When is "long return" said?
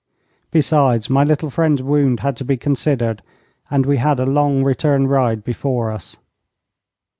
4.25-5.05